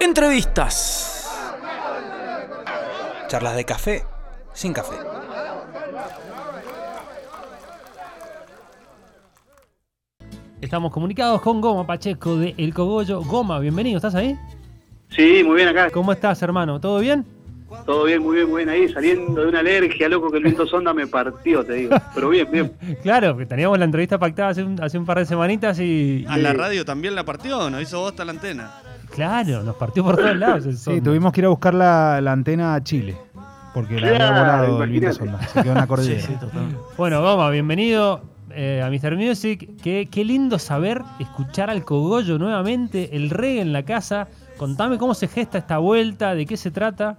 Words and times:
Entrevistas. 0.00 1.28
Charlas 3.26 3.56
de 3.56 3.64
café 3.64 4.04
sin 4.52 4.72
café. 4.72 4.94
Estamos 10.60 10.92
comunicados 10.92 11.40
con 11.40 11.60
Goma 11.60 11.86
Pacheco 11.86 12.36
de 12.36 12.54
El 12.58 12.72
Cogollo. 12.72 13.22
Goma, 13.22 13.58
bienvenido, 13.58 13.96
¿estás 13.96 14.14
ahí? 14.14 14.36
Sí, 15.10 15.42
muy 15.44 15.56
bien 15.56 15.68
acá. 15.68 15.90
¿Cómo 15.90 16.12
estás, 16.12 16.42
hermano? 16.42 16.80
¿Todo 16.80 17.00
bien? 17.00 17.24
Todo 17.84 18.04
bien, 18.04 18.22
muy 18.22 18.36
bien, 18.36 18.48
muy 18.48 18.64
bien 18.64 18.68
ahí, 18.68 18.88
saliendo 18.92 19.42
de 19.42 19.48
una 19.48 19.60
alergia, 19.60 20.08
loco, 20.08 20.30
que 20.30 20.38
el 20.38 20.44
viento 20.44 20.66
sonda 20.66 20.94
me 20.94 21.06
partió, 21.06 21.64
te 21.64 21.74
digo. 21.74 21.96
Pero 22.14 22.30
bien, 22.30 22.48
bien. 22.50 22.72
Claro, 23.02 23.36
que 23.36 23.46
teníamos 23.46 23.78
la 23.78 23.84
entrevista 23.84 24.18
pactada 24.18 24.50
hace 24.50 24.62
un, 24.62 24.80
hace 24.82 24.96
un 24.96 25.04
par 25.04 25.18
de 25.18 25.26
semanitas 25.26 25.78
y. 25.80 26.24
A 26.28 26.38
la 26.38 26.52
radio 26.52 26.84
también 26.84 27.14
la 27.14 27.24
partió, 27.24 27.68
nos 27.68 27.82
hizo 27.82 28.00
bosta 28.00 28.24
la 28.24 28.32
antena. 28.32 28.70
Claro, 29.18 29.64
nos 29.64 29.74
partió 29.74 30.04
por 30.04 30.16
todos 30.16 30.36
lados. 30.36 30.64
el 30.64 30.76
Sí, 30.76 31.00
tuvimos 31.00 31.32
que 31.32 31.40
ir 31.40 31.46
a 31.46 31.48
buscar 31.48 31.74
la, 31.74 32.20
la 32.20 32.30
antena 32.30 32.76
a 32.76 32.84
Chile. 32.84 33.16
Porque 33.74 34.00
la 34.00 34.10
había 34.10 34.28
volado 34.30 34.84
el 34.84 34.90
viento 34.90 35.08
imagínate. 35.08 35.18
sonda. 35.18 35.48
Se 35.48 35.62
quedó 35.62 35.72
en 35.72 35.78
la 35.78 35.86
cordillera. 35.88 36.28
Bueno, 36.96 37.20
Goma, 37.20 37.50
bienvenido 37.50 38.22
eh, 38.50 38.80
a 38.80 38.88
Mr. 38.88 39.16
Music. 39.16 39.70
Qué, 39.82 40.08
qué 40.08 40.24
lindo 40.24 40.60
saber 40.60 41.02
escuchar 41.18 41.68
al 41.68 41.84
Cogollo 41.84 42.38
nuevamente, 42.38 43.16
el 43.16 43.30
reggae 43.30 43.60
en 43.60 43.72
la 43.72 43.84
casa. 43.84 44.28
Contame 44.56 44.98
cómo 44.98 45.14
se 45.14 45.26
gesta 45.26 45.58
esta 45.58 45.78
vuelta, 45.78 46.36
de 46.36 46.46
qué 46.46 46.56
se 46.56 46.70
trata. 46.70 47.18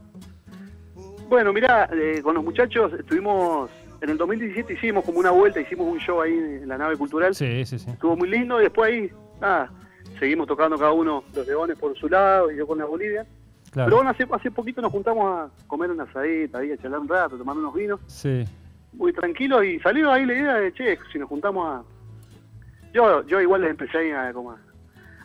Bueno, 1.27 1.51
mirá, 1.51 1.89
eh, 1.91 2.21
con 2.23 2.33
los 2.33 2.45
muchachos 2.45 2.93
estuvimos, 2.97 3.69
en 3.99 4.09
el 4.11 4.17
2017 4.17 4.71
hicimos 4.73 5.03
como 5.03 5.19
una 5.19 5.31
vuelta, 5.31 5.59
hicimos 5.59 5.85
un 5.85 5.99
show 5.99 6.21
ahí 6.21 6.31
en 6.31 6.69
la 6.69 6.77
nave 6.77 6.95
cultural. 6.95 7.35
Sí, 7.35 7.65
sí, 7.65 7.77
sí. 7.77 7.89
Estuvo 7.89 8.15
muy 8.15 8.29
lindo 8.29 8.57
y 8.61 8.63
después 8.63 8.89
ahí, 8.89 9.11
nada, 9.41 9.69
seguimos 10.19 10.47
tocando 10.47 10.77
cada 10.77 10.91
uno 10.91 11.23
los 11.33 11.47
leones 11.47 11.77
por 11.77 11.97
su 11.97 12.07
lado 12.09 12.51
y 12.51 12.57
yo 12.57 12.67
con 12.67 12.77
la 12.77 12.85
Bolivia. 12.85 13.25
Pero 13.73 13.97
bueno, 13.97 14.09
hace, 14.09 14.27
hace 14.31 14.49
poquito 14.51 14.81
nos 14.81 14.91
juntamos 14.91 15.25
a 15.25 15.49
comer 15.67 15.91
una 15.91 16.03
asadita 16.03 16.57
ahí, 16.57 16.71
a 16.71 16.77
charlar 16.77 16.99
un 17.01 17.07
rato, 17.07 17.37
tomar 17.37 17.55
unos 17.55 17.73
vinos, 17.73 17.99
Sí. 18.07 18.43
muy 18.93 19.13
tranquilos 19.13 19.63
y 19.63 19.79
salió 19.79 20.11
ahí 20.11 20.25
la 20.25 20.33
idea 20.33 20.53
de, 20.55 20.73
che, 20.73 20.97
si 21.11 21.19
nos 21.19 21.29
juntamos 21.29 21.67
a... 21.67 21.83
Yo, 22.93 23.23
yo 23.27 23.39
igual 23.39 23.61
les 23.61 23.69
empecé 23.69 23.99
ahí 23.99 24.11
a, 24.11 24.33
como 24.33 24.51
a, 24.51 24.57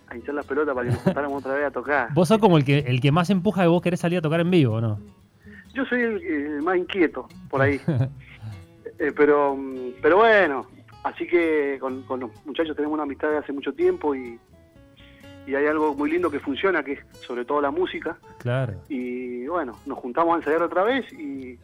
a 0.09 0.17
hinchar 0.17 0.35
las 0.35 0.45
pelotas 0.45 0.75
para 0.75 0.87
que 0.89 0.93
nos 0.95 1.03
juntáramos 1.05 1.39
otra 1.43 1.55
vez 1.55 1.67
a 1.67 1.71
tocar. 1.71 2.09
Vos 2.13 2.29
sos 2.29 2.39
como 2.39 2.59
el 2.59 2.65
que, 2.67 2.81
el 2.81 3.01
que 3.01 3.11
más 3.11 3.31
empuja 3.31 3.63
que 3.63 3.69
vos 3.69 3.81
querés 3.83 4.01
salir 4.01 4.19
a 4.19 4.23
tocar 4.23 4.41
en 4.41 4.51
vivo, 4.51 4.75
¿o 4.75 4.81
no? 4.83 4.99
Yo 5.73 5.85
soy 5.87 6.03
el, 6.03 6.23
el 6.23 6.63
más 6.63 6.77
inquieto 6.77 7.27
por 7.51 7.63
ahí. 7.63 7.81
Eh, 8.97 9.13
pero, 9.17 9.57
mm, 9.57 9.95
pero 10.01 10.19
bueno, 10.19 10.67
así 11.03 11.27
que 11.27 11.79
con, 11.81 12.03
con 12.03 12.21
los 12.21 12.31
muchachos 12.47 12.77
tenemos 12.77 12.95
una 12.95 13.03
amistad 13.03 13.29
de 13.29 13.39
hace 13.39 13.53
mucho 13.53 13.73
tiempo 13.73 14.15
y, 14.15 14.39
y 15.47 15.55
hay 15.55 15.67
algo 15.67 15.95
muy 15.95 16.11
lindo 16.11 16.31
que 16.31 16.41
funciona, 16.41 16.83
que 16.83 16.93
es 16.93 17.01
sobre 17.21 17.45
todo 17.45 17.61
la 17.61 17.71
música. 17.71 18.17
Claro. 18.39 18.75
Y 18.89 19.47
bueno, 19.47 19.73
nos 19.87 19.99
juntamos 19.99 20.35
a 20.35 20.39
ensayar 20.39 20.63
otra 20.63 20.85
vez 20.85 21.11
y 21.13 21.59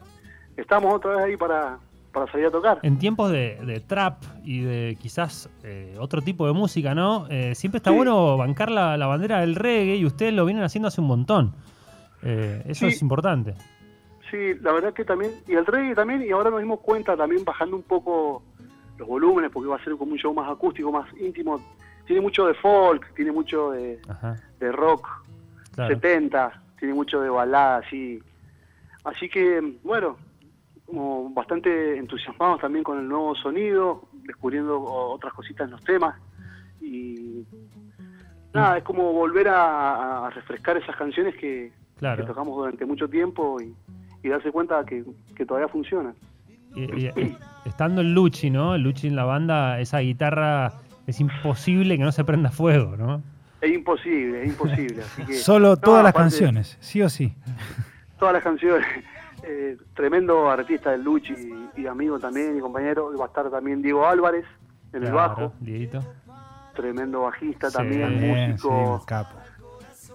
estamos 0.57 0.93
otra 0.93 1.15
vez 1.15 1.25
ahí 1.25 1.37
para, 1.37 1.79
para 2.11 2.31
salir 2.31 2.47
a 2.47 2.51
tocar. 2.51 2.79
En 2.83 2.99
tiempos 2.99 3.31
de, 3.31 3.57
de 3.65 3.79
trap 3.79 4.21
y 4.43 4.61
de 4.61 4.97
quizás 5.01 5.49
eh, 5.63 5.95
otro 5.99 6.21
tipo 6.21 6.45
de 6.47 6.53
música, 6.53 6.93
¿no? 6.93 7.25
Eh, 7.29 7.55
siempre 7.55 7.77
está 7.77 7.89
Sí. 7.91 7.95
bueno 7.95 8.37
bancar 8.37 8.69
la, 8.69 8.97
la 8.97 9.07
bandera 9.07 9.39
del 9.41 9.55
reggae 9.55 9.95
y 9.95 10.05
ustedes 10.05 10.33
lo 10.33 10.45
vienen 10.45 10.63
haciendo 10.63 10.87
hace 10.87 11.01
un 11.01 11.07
montón. 11.07 11.53
Eh, 12.23 12.61
eso 12.67 12.81
Sí. 12.87 12.93
es 12.93 13.01
importante. 13.01 13.55
Sí, 14.29 14.53
la 14.61 14.71
verdad 14.71 14.93
que 14.93 15.03
también, 15.03 15.31
y 15.47 15.53
el 15.55 15.65
reggae 15.65 15.93
también, 15.95 16.21
y 16.21 16.29
ahora 16.31 16.49
nos 16.51 16.59
dimos 16.61 16.79
cuenta 16.79 17.17
también 17.17 17.43
bajando 17.43 17.75
un 17.75 17.83
poco 17.83 18.43
los 18.97 19.07
volúmenes, 19.07 19.51
porque 19.51 19.67
va 19.67 19.75
a 19.77 19.83
ser 19.83 19.97
como 19.97 20.11
un 20.13 20.17
show 20.19 20.33
más 20.33 20.49
acústico, 20.49 20.91
más 20.91 21.09
íntimo. 21.19 21.59
Tiene 22.05 22.21
mucho 22.21 22.47
de 22.47 22.53
folk, 22.55 23.13
tiene 23.15 23.31
mucho 23.31 23.71
de, 23.71 23.99
de 24.59 24.71
rock, 24.71 25.07
Claro. 25.73 25.95
70, 25.95 26.61
tiene 26.79 26.93
mucho 26.93 27.21
de 27.21 27.29
balada, 27.29 27.77
así. 27.77 28.21
Así 29.05 29.29
que, 29.29 29.77
bueno, 29.83 30.17
como 30.85 31.29
bastante 31.33 31.97
entusiasmados 31.97 32.59
también 32.59 32.83
con 32.83 32.99
el 32.99 33.07
nuevo 33.07 33.33
sonido, 33.35 34.03
descubriendo 34.25 34.81
otras 34.81 35.33
cositas 35.33 35.65
en 35.65 35.71
los 35.71 35.83
temas. 35.85 36.19
Y 36.81 37.45
nada, 38.53 38.77
es 38.79 38.83
como 38.83 39.13
volver 39.13 39.47
a, 39.47 40.27
a 40.27 40.29
refrescar 40.31 40.75
esas 40.77 40.95
canciones 40.95 41.35
que, 41.35 41.71
Claro. 41.97 42.21
que 42.23 42.27
tocamos 42.27 42.55
durante 42.57 42.83
mucho 42.85 43.07
tiempo 43.07 43.61
y, 43.61 43.73
y 44.23 44.29
darse 44.29 44.51
cuenta 44.51 44.83
que, 44.83 45.05
que 45.35 45.45
todavía 45.45 45.67
funcionan. 45.69 46.15
Y 46.75 47.09
estando 47.65 48.01
el 48.01 48.13
Luchi, 48.13 48.49
¿no? 48.49 48.75
El 48.75 48.81
Luchi 48.81 49.07
en 49.07 49.15
la 49.15 49.23
banda, 49.23 49.79
esa 49.79 49.99
guitarra 49.99 50.73
es 51.07 51.19
imposible 51.19 51.97
que 51.97 52.03
no 52.03 52.11
se 52.11 52.23
prenda 52.23 52.51
fuego, 52.51 52.95
¿no? 52.97 53.21
Es 53.61 53.71
imposible, 53.71 54.43
es 54.43 54.49
imposible. 54.49 55.03
Así 55.03 55.23
que, 55.25 55.33
Solo 55.35 55.69
No, 55.69 55.77
todas 55.77 56.03
las 56.03 56.11
aparte- 56.13 56.29
canciones, 56.31 56.77
sí 56.79 57.01
o 57.01 57.09
sí. 57.09 57.35
todas 58.19 58.33
las 58.33 58.43
canciones. 58.43 58.85
Eh, 59.43 59.75
tremendo 59.95 60.51
artista 60.51 60.91
del 60.91 61.01
Luchi 61.03 61.33
y, 61.75 61.81
y 61.81 61.87
amigo 61.87 62.19
también 62.19 62.55
y 62.55 62.59
compañero. 62.59 63.11
Va 63.17 63.25
a 63.25 63.27
estar 63.27 63.49
también 63.49 63.81
Diego 63.81 64.05
Álvarez 64.07 64.45
en 64.93 65.03
el 65.03 65.11
bajo. 65.11 65.51
Dieguito. 65.59 65.99
Tremendo 66.75 67.21
bajista 67.23 67.71
Sí. 67.71 67.77
también, 67.77 68.19
Bien, 68.19 68.51
músico. 68.51 68.99
sí, 68.99 69.05
capo. 69.07 69.35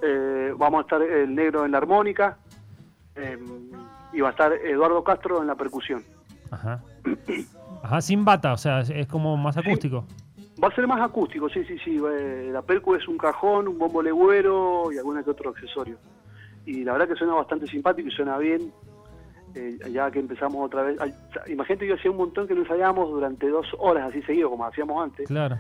Eh, 0.01 0.55
vamos 0.57 0.79
a 0.79 0.83
estar 0.83 1.03
el 1.03 1.35
negro 1.35 1.65
en 1.65 1.73
la 1.73 1.79
armónica. 1.79 2.37
eh, 3.17 3.37
y 4.13 4.21
va 4.21 4.29
a 4.29 4.31
estar 4.31 4.53
Eduardo 4.53 5.03
Castro 5.03 5.41
en 5.41 5.49
la 5.49 5.57
percusión. 5.57 6.05
Ajá. 6.53 6.81
Ajá, 7.83 8.01
sin 8.01 8.25
bata, 8.25 8.53
o 8.53 8.57
sea, 8.59 8.79
es, 8.79 8.91
es 8.91 9.09
como 9.09 9.37
más 9.37 9.57
acústico. 9.57 10.05
Va 10.63 10.69
a 10.69 10.75
ser 10.75 10.87
más 10.87 11.01
acústico, 11.01 11.49
sí, 11.51 11.65
sí, 11.65 11.77
sí. 11.85 12.01
eh, 12.11 12.49
La 12.53 12.63
percu 12.63 12.95
es 12.95 13.07
un 13.09 13.19
cajón, 13.19 13.69
un 13.69 13.79
bombo 13.79 14.03
legüero 14.03 14.91
y 14.93 14.99
alguna 14.99 15.23
que 15.23 15.31
otro 15.31 15.51
accesorio. 15.51 15.99
Y 16.65 16.83
la 16.83 16.93
verdad 16.93 17.09
que 17.09 17.15
suena 17.17 17.35
bastante 17.35 17.67
simpático 17.67 18.09
y 18.09 18.13
suena 18.13 18.39
bien. 18.39 18.73
eh, 19.55 19.79
ya 19.91 20.11
que 20.11 20.19
empezamos 20.19 20.67
otra 20.67 20.83
vez. 20.83 20.99
Ay, 21.01 21.15
Imagínate, 21.49 21.87
yo 21.87 21.95
hacía 21.95 22.11
un 22.11 22.17
montón 22.19 22.47
que 22.47 22.55
no 22.55 22.61
ensayábamos 22.63 23.09
durante 23.11 23.49
dos 23.49 23.67
horas 23.79 24.09
así 24.11 24.21
seguido, 24.23 24.51
como 24.51 24.65
hacíamos 24.67 25.03
antes. 25.03 25.27
Claro, 25.29 25.57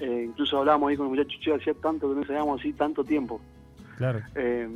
Eh, 0.00 0.24
incluso 0.28 0.58
hablábamos 0.58 0.90
ahí 0.90 0.96
con 0.96 1.06
el 1.06 1.10
muchacho, 1.10 1.36
che, 1.40 1.52
hacía 1.54 1.74
tanto 1.74 2.08
que 2.08 2.14
no 2.14 2.20
ensayábamos 2.22 2.60
así 2.60 2.72
tanto 2.72 3.02
tiempo. 3.04 3.40
claro. 3.96 4.20
Eh, 4.34 4.68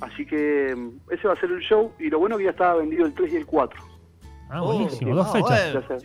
así 0.00 0.26
que 0.26 0.76
ese 1.10 1.26
va 1.26 1.34
a 1.34 1.40
ser 1.40 1.50
el 1.50 1.60
show. 1.60 1.90
Y 1.98 2.08
lo 2.10 2.18
bueno 2.18 2.36
que 2.36 2.44
ya 2.44 2.50
estaba 2.50 2.74
vendido 2.76 3.06
el 3.06 3.14
3 3.14 3.32
y 3.32 3.36
el 3.36 3.46
4. 3.46 3.80
Ah, 4.50 4.62
Oh, 4.62 4.66
buenísimo. 4.66 5.12
ah, 5.12 5.14
Dos 5.16 5.32
fechas. 5.32 5.86
bueno. 5.88 6.00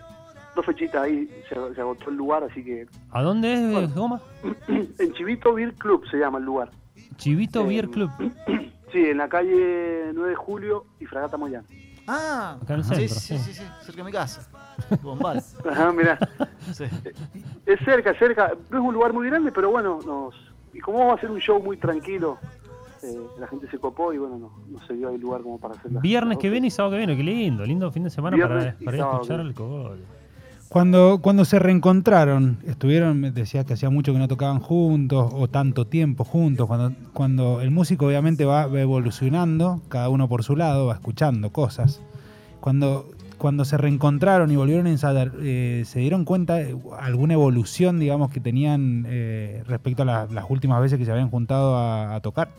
Dos 0.56 0.66
fechitas 0.66 1.04
ahí, 1.04 1.28
se, 1.50 1.56
se 1.74 1.82
agotó 1.82 2.10
el 2.10 2.16
lugar, 2.16 2.44
así 2.44 2.64
que... 2.64 2.86
¿A 3.12 3.22
dónde 3.24 3.54
es, 3.54 3.72
Bueno. 3.72 3.90
Goma? 3.96 4.22
en 5.00 5.14
Chivito 5.14 5.54
Beer 5.54 5.74
Club 5.74 6.04
se 6.12 6.18
llama 6.18 6.38
el 6.38 6.46
lugar. 6.46 6.70
Chivito 7.18 7.62
Eh, 7.62 7.68
Beer 7.68 7.90
Club. 7.90 8.12
Sí, 8.92 9.00
en 9.00 9.18
la 9.18 9.28
calle 9.28 10.12
9 10.14 10.30
de 10.30 10.36
Julio 10.36 10.86
y 11.00 11.06
Fragata 11.08 11.36
Moyano. 11.36 11.66
Ah, 12.06 12.60
Acá 12.62 12.76
en 12.76 12.80
el 12.82 12.86
sí, 12.86 12.94
centro, 12.96 13.16
sí, 13.16 13.38
sí. 13.40 13.44
sí, 13.44 13.54
sí, 13.54 13.64
cerca 13.82 14.02
de 14.02 14.04
mi 14.04 14.12
casa. 14.12 14.48
Bombal. 15.02 15.42
Ajá, 15.72 15.92
mirá. 15.92 16.20
Sí. 16.74 16.84
Es 17.66 17.80
cerca, 17.84 18.12
es 18.12 18.20
cerca. 18.20 18.54
No 18.70 18.78
es 18.78 18.84
un 18.86 18.94
lugar 18.94 19.12
muy 19.12 19.26
grande, 19.28 19.52
pero 19.52 19.72
bueno, 19.72 19.98
nos... 20.06 20.36
Y 20.76 20.80
como 20.80 21.00
vamos 21.00 21.14
a 21.14 21.18
hacer 21.18 21.32
un 21.32 21.40
show 21.40 21.60
muy 21.60 21.76
tranquilo, 21.78 22.38
eh, 23.02 23.18
la 23.40 23.48
gente 23.48 23.68
se 23.72 23.80
copó 23.80 24.14
y 24.14 24.20
bueno, 24.20 24.38
no, 24.38 24.52
no 24.70 24.86
se 24.86 24.94
dio 24.94 25.10
ahí 25.10 25.18
lugar 25.18 25.42
como 25.42 25.60
para 25.60 25.74
hacer 25.74 25.92
las- 25.92 26.04
Viernes 26.04 26.38
que 26.38 26.52
viene 26.52 26.68
y 26.68 26.70
sábado 26.70 26.92
que 26.94 26.98
viene, 27.00 27.18
qué 27.18 27.24
lindo, 27.24 27.66
lindo 27.66 27.92
fin 27.92 28.04
de 28.04 28.12
semana 28.12 28.38
para, 28.38 28.54
Viernes 28.56 28.76
y 28.80 28.86
para 28.86 28.98
ir 28.98 29.04
a 29.04 29.12
escuchar 29.14 29.40
el 29.40 29.54
cogollo. 29.56 30.04
Cuando, 30.74 31.20
cuando 31.22 31.46
se 31.46 31.60
reencontraron, 31.60 32.58
estuvieron, 32.66 33.20
me 33.20 33.30
decía 33.30 33.64
que 33.64 33.74
hacía 33.74 33.92
mucho 33.92 34.12
que 34.12 34.18
no 34.18 34.28
tocaban 34.28 34.58
juntos 34.60 35.32
o 35.32 35.48
tanto 35.48 35.86
tiempo 35.86 36.24
juntos, 36.24 36.66
cuando, 36.66 36.94
cuando 37.14 37.62
el 37.62 37.70
músico 37.70 38.08
obviamente 38.08 38.44
va, 38.44 38.64
evolucionando, 38.64 39.84
cada 39.88 40.10
uno 40.10 40.28
por 40.28 40.42
su 40.44 40.56
lado, 40.56 40.88
va 40.88 40.96
escuchando 40.96 41.52
cosas. 41.52 42.02
Cuando, 42.60 43.06
cuando 43.38 43.66
se 43.66 43.78
reencontraron 43.78 44.50
y 44.50 44.56
volvieron 44.56 44.88
a 44.88 44.90
ensayar, 44.90 45.34
eh, 45.44 45.84
¿se 45.86 46.00
dieron 46.00 46.26
cuenta 46.26 46.56
de 46.56 46.76
alguna 47.00 47.36
evolución, 47.36 48.00
digamos, 48.00 48.32
que 48.32 48.40
tenían 48.40 49.06
eh, 49.08 49.64
respecto 49.68 50.02
a 50.02 50.06
la- 50.06 50.26
las 50.32 50.46
últimas 50.50 50.82
veces 50.82 50.98
que 50.98 51.06
se 51.06 51.12
habían 51.12 51.30
juntado 51.30 51.76
a, 51.78 52.16
a 52.16 52.20
tocar? 52.22 52.50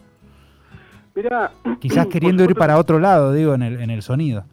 Mirá, 1.16 1.50
Quizás 1.80 2.06
queriendo 2.12 2.44
ir 2.44 2.54
para 2.54 2.78
otro 2.78 3.00
lado, 3.00 3.32
digo, 3.32 3.54
en 3.54 3.62
el, 3.62 3.80
en 3.80 3.90
el 3.90 4.02
sonido. 4.02 4.44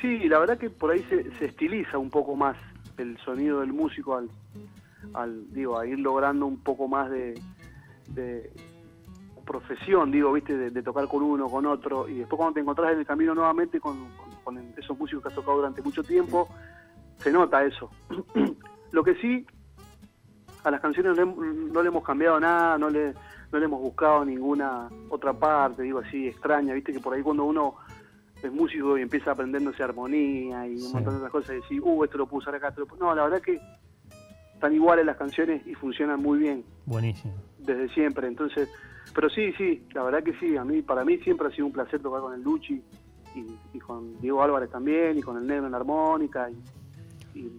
Sí, 0.00 0.28
la 0.28 0.38
verdad 0.38 0.58
que 0.58 0.70
por 0.70 0.90
ahí 0.90 1.04
se, 1.08 1.44
estiliza 1.44 1.98
un 1.98 2.10
poco 2.10 2.36
más 2.36 2.56
el 2.96 3.18
sonido 3.18 3.60
del 3.60 3.72
músico 3.72 4.16
al, 4.16 4.30
al 5.14 5.52
digo, 5.52 5.78
a 5.78 5.86
ir 5.86 5.98
logrando 5.98 6.46
un 6.46 6.62
poco 6.62 6.88
más 6.88 7.10
de, 7.10 7.40
de 8.08 8.50
profesión, 9.44 10.10
digo, 10.10 10.32
viste, 10.32 10.56
de, 10.56 10.82
tocar 10.82 11.06
con 11.08 11.22
uno, 11.22 11.48
con 11.48 11.66
otro, 11.66 12.08
y 12.08 12.18
después 12.18 12.38
cuando 12.38 12.54
te 12.54 12.60
encontrás 12.60 12.92
en 12.92 13.00
el 13.00 13.06
camino 13.06 13.34
nuevamente 13.34 13.80
con 13.80 14.08
esos 14.76 14.98
músicos 14.98 15.22
que 15.22 15.28
has 15.28 15.34
tocado 15.34 15.58
durante 15.58 15.82
mucho 15.82 16.02
tiempo, 16.02 16.48
se 17.18 17.30
nota 17.30 17.64
eso. 17.64 17.90
Lo 18.92 19.04
que 19.04 19.14
sí, 19.16 19.46
a 20.64 20.70
las 20.70 20.80
canciones 20.80 21.16
no 21.16 21.24
le, 21.24 21.52
no 21.72 21.82
le 21.82 21.88
hemos 21.88 22.04
cambiado 22.04 22.40
nada, 22.40 22.76
no 22.78 22.90
le, 22.90 23.14
no 23.52 23.58
le 23.58 23.64
hemos 23.64 23.80
buscado 23.80 24.24
ninguna 24.24 24.88
otra 25.08 25.32
parte, 25.32 25.82
digo 25.82 26.00
así, 26.00 26.28
extraña, 26.28 26.74
viste 26.74 26.92
que 26.92 27.00
por 27.00 27.14
ahí 27.14 27.22
cuando 27.22 27.44
uno 27.44 27.76
es 28.42 28.52
músico 28.52 28.96
y 28.98 29.02
empieza 29.02 29.32
aprendiéndose 29.32 29.82
armonía 29.82 30.66
y 30.66 30.78
Sí. 30.78 30.86
un 30.86 30.92
montón 30.92 31.12
de 31.14 31.18
otras 31.18 31.32
cosas 31.32 31.50
y 31.52 31.60
decir, 31.60 31.80
uh, 31.82 32.04
esto 32.04 32.18
lo 32.18 32.26
puedo 32.26 32.38
usar 32.38 32.54
acá, 32.54 32.68
esto 32.68 32.80
lo 32.82 32.86
puedo-". 32.86 33.04
No, 33.04 33.14
la 33.14 33.24
verdad 33.24 33.40
que 33.42 33.58
están 34.54 34.72
iguales 34.74 35.04
las 35.06 35.16
canciones 35.16 35.66
y 35.66 35.74
funcionan 35.74 36.20
muy 36.20 36.38
bien 36.38 36.64
Buenísimo. 36.86 37.34
desde 37.58 37.88
siempre. 37.90 38.28
Entonces, 38.28 38.68
pero 39.14 39.28
sí, 39.30 39.52
sí, 39.58 39.86
la 39.94 40.02
verdad 40.02 40.22
que 40.22 40.34
sí. 40.38 40.56
A 40.56 40.64
mí, 40.64 40.82
para 40.82 41.04
mí 41.04 41.18
siempre 41.18 41.48
ha 41.48 41.50
sido 41.50 41.66
un 41.66 41.72
placer 41.72 42.00
tocar 42.00 42.20
con 42.20 42.34
el 42.34 42.42
Luchi 42.42 42.82
y, 43.34 43.46
y 43.72 43.78
con 43.78 44.20
Diego 44.20 44.42
Álvarez 44.42 44.70
también 44.70 45.18
y 45.18 45.22
con 45.22 45.36
el 45.36 45.46
Negro 45.46 45.66
en 45.66 45.72
la 45.72 45.78
armónica 45.78 46.48
y, 46.50 47.38
y 47.38 47.52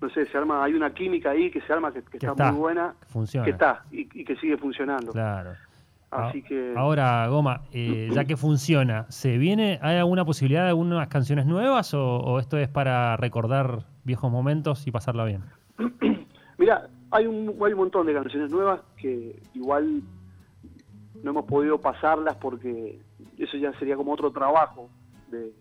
no 0.00 0.08
sé, 0.10 0.24
se 0.26 0.38
arma, 0.38 0.64
hay 0.64 0.72
una 0.74 0.92
química 0.94 1.30
ahí 1.30 1.50
que 1.50 1.60
se 1.60 1.72
arma 1.72 1.92
que, 1.92 2.02
que 2.02 2.10
Que 2.12 2.16
está, 2.18 2.30
está, 2.32 2.52
muy 2.52 2.60
buena, 2.60 2.94
que 3.00 3.06
funciona. 3.06 3.44
que 3.44 3.50
está 3.50 3.84
y, 3.90 4.00
y 4.20 4.24
que 4.24 4.34
sigue 4.36 4.56
funcionando. 4.56 5.12
Claro. 5.12 5.50
Así 6.10 6.42
Ah, 6.44 6.48
que 6.48 6.74
Ahora, 6.76 7.28
Goma, 7.28 7.62
eh, 7.72 8.08
ya 8.12 8.24
que 8.24 8.36
funciona, 8.36 9.06
¿se 9.10 9.38
viene, 9.38 9.78
hay 9.80 9.96
alguna 9.96 10.24
posibilidad 10.24 10.62
de 10.64 10.70
algunas 10.70 11.06
canciones 11.08 11.46
nuevas 11.46 11.94
o, 11.94 12.16
o 12.18 12.38
esto 12.40 12.58
es 12.58 12.68
para 12.68 13.16
recordar 13.16 13.84
viejos 14.04 14.30
momentos 14.30 14.86
y 14.86 14.90
pasarla 14.90 15.24
bien? 15.24 15.42
Mira, 16.58 16.88
hay 17.10 17.26
un, 17.26 17.54
hay 17.64 17.72
un 17.72 17.78
montón 17.78 18.06
de 18.06 18.14
canciones 18.14 18.50
nuevas 18.50 18.80
que 18.96 19.40
igual 19.54 20.02
no 21.22 21.30
hemos 21.30 21.44
podido 21.44 21.78
pasarlas 21.80 22.36
porque 22.36 23.00
eso 23.38 23.56
ya 23.56 23.72
sería 23.78 23.96
como 23.96 24.12
otro 24.12 24.30
trabajo 24.30 24.90
de, 25.30 25.52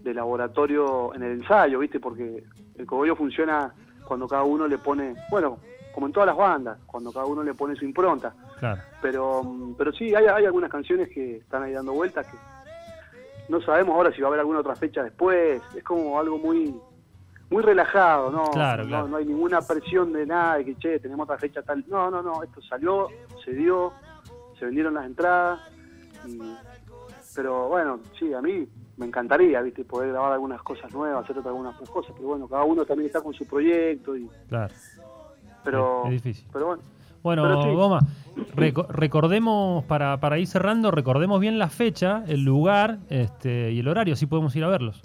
de 0.00 0.14
laboratorio 0.14 1.14
en 1.14 1.22
el 1.22 1.32
ensayo, 1.40 1.80
¿viste? 1.80 2.00
Porque 2.00 2.44
el 2.76 2.86
cogollo 2.86 3.14
funciona 3.14 3.72
cuando 4.06 4.26
cada 4.26 4.44
uno 4.44 4.66
le 4.66 4.78
pone, 4.78 5.14
bueno, 5.30 5.58
como 5.92 6.06
en 6.06 6.12
todas 6.12 6.28
las 6.28 6.36
bandas, 6.36 6.78
cuando 6.86 7.12
cada 7.12 7.26
uno 7.26 7.42
le 7.42 7.54
pone 7.54 7.74
su 7.76 7.84
impronta. 7.84 8.34
Claro. 8.58 8.80
Pero, 9.02 9.42
pero 9.76 9.92
sí, 9.92 10.14
hay, 10.14 10.26
hay 10.26 10.44
algunas 10.46 10.70
canciones 10.70 11.08
que 11.10 11.36
están 11.36 11.62
ahí 11.62 11.72
dando 11.72 11.92
vueltas 11.92 12.26
que 12.26 12.36
no 13.48 13.60
sabemos 13.60 13.94
ahora 13.94 14.12
si 14.12 14.20
va 14.20 14.26
a 14.26 14.30
haber 14.30 14.40
alguna 14.40 14.60
otra 14.60 14.74
fecha 14.74 15.02
después. 15.02 15.60
Es 15.76 15.84
como 15.84 16.18
algo 16.18 16.38
muy 16.38 16.74
muy 17.48 17.62
relajado, 17.62 18.30
¿no? 18.32 18.50
Claro, 18.50 18.82
no, 18.82 18.88
claro. 18.88 19.06
no 19.08 19.16
hay 19.18 19.24
ninguna 19.24 19.60
presión 19.62 20.12
de 20.12 20.26
nada, 20.26 20.56
de 20.56 20.64
que, 20.64 20.76
che, 20.78 20.98
tenemos 20.98 21.24
otra 21.24 21.38
fecha 21.38 21.62
tal. 21.62 21.84
No, 21.86 22.10
no, 22.10 22.20
no, 22.20 22.42
esto 22.42 22.60
salió, 22.62 23.06
se 23.44 23.52
dio, 23.52 23.92
se 24.58 24.64
vendieron 24.64 24.94
las 24.94 25.06
entradas. 25.06 25.60
y- 26.26 26.40
pero 27.36 27.68
bueno, 27.68 28.00
sí, 28.18 28.32
a 28.32 28.40
mí 28.40 28.66
me 28.96 29.06
encantaría, 29.06 29.60
¿viste? 29.60 29.84
Poder 29.84 30.08
grabar 30.10 30.32
algunas 30.32 30.62
cosas 30.62 30.90
nuevas, 30.92 31.22
hacer 31.22 31.36
otras 31.38 31.52
algunas 31.54 31.76
cosas. 31.90 32.12
Pero 32.16 32.28
bueno, 32.28 32.48
cada 32.48 32.64
uno 32.64 32.84
también 32.86 33.06
está 33.08 33.20
con 33.20 33.34
su 33.34 33.46
proyecto. 33.46 34.16
y 34.16 34.26
Claro. 34.48 34.72
Pero, 35.62 36.04
Es 36.06 36.10
difícil. 36.12 36.48
pero 36.52 36.66
bueno. 36.68 36.82
Bueno, 37.22 37.42
Pero 37.42 37.62
sí. 37.62 37.74
Goma, 37.74 38.00
reco- 38.54 38.86
recordemos, 38.88 39.84
para, 39.84 40.18
para 40.18 40.38
ir 40.38 40.46
cerrando, 40.46 40.90
recordemos 40.90 41.40
bien 41.40 41.58
la 41.58 41.68
fecha, 41.68 42.22
el 42.28 42.42
lugar 42.44 42.98
este, 43.10 43.72
y 43.72 43.80
el 43.80 43.88
horario, 43.88 44.14
así 44.14 44.26
podemos 44.26 44.54
ir 44.56 44.64
a 44.64 44.68
verlos. 44.68 45.02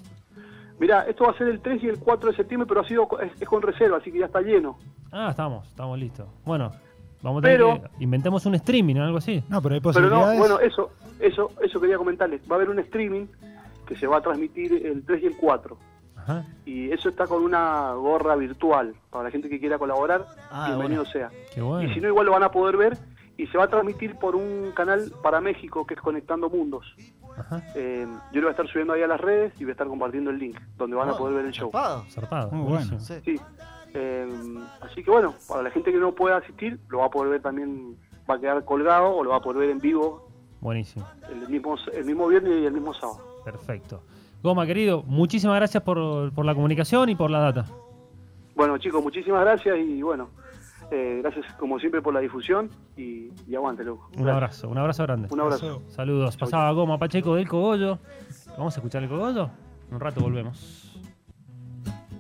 Mira, 0.80 1.04
esto 1.04 1.26
va 1.26 1.32
a 1.32 1.38
ser 1.38 1.48
el 1.48 1.60
3 1.62 1.84
y 1.84 1.88
el 1.88 2.00
4 2.00 2.32
de 2.32 2.36
septiembre, 2.36 2.68
pero 2.68 2.82
ha 2.82 2.88
sido 2.88 3.08
es, 3.22 3.40
es 3.42 3.48
con 3.48 3.62
reserva, 3.62 3.98
así 3.98 4.12
que 4.12 4.20
ya 4.20 4.26
está 4.26 4.42
lleno. 4.42 4.78
Ah, 5.12 5.28
estamos, 5.30 5.68
estamos 5.68 5.98
listos. 6.00 6.28
Bueno, 6.44 6.72
vamos 7.22 7.40
a 7.40 7.42
tener 7.44 7.58
Pero- 7.58 7.82
que 7.98 8.04
inventemos 8.04 8.46
un 8.46 8.56
streaming 8.56 8.96
o 8.96 9.04
algo 9.04 9.18
así. 9.20 9.44
No, 9.48 9.62
pero 9.62 9.76
hay 9.76 9.82
Pero 9.82 9.92
no, 9.94 10.00
posibilidades. 10.10 10.40
bueno, 10.40 10.60
eso, 10.60 10.90
eso, 11.20 11.52
eso 11.62 11.80
quería 11.80 11.98
comentarles. 11.98 12.42
Va 12.50 12.56
a 12.56 12.58
haber 12.58 12.70
un 12.70 12.80
streaming 12.80 13.28
que 13.86 13.96
se 13.96 14.08
va 14.08 14.18
a 14.18 14.22
transmitir 14.22 14.74
el 14.86 15.04
3 15.06 15.22
y 15.24 15.26
el 15.28 15.38
4. 15.38 15.78
Ajá. 16.16 16.46
Y 16.66 16.92
eso 16.92 17.10
está 17.10 17.28
con 17.28 17.44
una 17.44 17.94
gorra 17.94 18.36
virtual. 18.36 18.94
Para 19.12 19.26
la 19.26 19.32
gente 19.32 19.50
que 19.50 19.60
quiera 19.60 19.78
colaborar, 19.78 20.26
Ah, 20.52 20.68
bienvenido 20.70 21.04
sea. 21.06 21.30
Qué 21.54 21.62
bueno. 21.62 21.90
Y 21.90 21.94
si 21.94 22.00
no, 22.00 22.08
igual 22.08 22.26
lo 22.28 22.32
van 22.32 22.44
a 22.44 22.50
poder 22.52 22.78
ver. 22.78 22.98
Y 23.38 23.48
se 23.48 23.58
va 23.58 23.64
a 23.64 23.68
transmitir 23.68 24.16
por 24.18 24.36
un 24.36 24.72
canal 24.76 25.12
para 25.24 25.42
México 25.42 25.86
que 25.88 25.96
es 25.96 26.00
Conectando 26.02 26.50
Mundos. 26.50 26.86
Ajá. 27.38 27.64
Eh, 27.76 28.06
yo 28.34 28.42
lo 28.42 28.48
voy 28.48 28.50
a 28.50 28.52
estar 28.52 28.68
subiendo 28.68 28.94
ahí 28.94 29.02
a 29.02 29.08
las 29.08 29.20
redes 29.20 29.54
y 29.60 29.64
voy 29.64 29.70
a 29.70 29.72
estar 29.72 29.88
compartiendo 29.88 30.30
el 30.30 30.38
link, 30.38 30.60
donde 30.78 30.96
van 30.96 31.10
a 31.10 31.14
Ah, 31.14 31.18
poder 31.18 31.36
ver 31.36 31.46
el 31.46 31.52
show. 31.52 31.72
zarpado. 31.72 32.04
Zarpado. 32.10 32.52
Muy. 32.52 32.84
Sí. 33.00 33.16
Sí. 33.24 33.40
Eh, 33.94 34.28
así 34.82 35.04
que 35.04 35.12
bueno, 35.12 35.34
para 35.48 35.64
la 35.64 35.72
gente 35.72 35.92
que 35.92 35.98
no 35.98 36.14
pueda 36.14 36.38
asistir, 36.38 36.80
lo 36.90 37.00
va 37.00 37.06
a 37.06 37.10
poder 37.10 37.32
ver 37.32 37.42
también, 37.42 37.98
va 38.30 38.36
a 38.36 38.40
quedar 38.40 38.64
colgado 38.64 39.16
o 39.16 39.24
lo 39.24 39.32
va 39.32 39.38
a 39.38 39.42
poder 39.42 39.60
ver 39.62 39.70
en 39.72 39.80
vivo 39.80 40.30
Buenísimo. 40.62 41.06
el 41.30 41.50
mismo, 41.50 41.76
el 41.94 42.06
mismo 42.06 42.28
viernes 42.28 42.54
y 42.62 42.66
el 42.66 42.74
mismo 42.74 42.94
sábado. 42.94 43.20
Perfecto. 43.44 44.04
Goma, 44.44 44.66
querido, 44.66 45.04
muchísimas 45.04 45.56
gracias 45.58 45.84
por, 45.84 46.32
por 46.34 46.46
la 46.46 46.54
comunicación 46.56 47.10
y 47.10 47.16
por 47.16 47.30
la 47.32 47.40
data. 47.40 47.66
Bueno 48.56 48.78
chicos, 48.78 49.02
muchísimas 49.04 49.42
gracias 49.42 49.78
y 49.80 50.02
bueno, 50.02 50.30
eh, 50.92 51.20
gracias 51.24 51.46
como 51.56 51.80
siempre 51.80 52.02
por 52.02 52.14
la 52.14 52.20
difusión 52.20 52.70
y, 52.96 53.30
y 53.48 53.56
aguante, 53.56 53.84
loco. 53.84 54.10
Un 54.18 54.28
abrazo, 54.30 54.70
un 54.70 54.78
abrazo 54.78 55.04
grande. 55.04 55.28
Un 55.32 55.40
abrazo. 55.40 55.82
Saludos. 55.88 56.38
Pasaba 56.38 56.72
Goma 56.74 56.98
Pacheco 56.98 57.36
del 57.36 57.48
Cogollo. 57.48 58.00
Vamos 58.58 58.76
a 58.76 58.80
escuchar 58.80 59.02
el 59.04 59.10
Cogollo. 59.10 59.50
En 59.90 59.96
un 59.96 60.00
rato 60.02 60.22
volvemos. 60.22 60.91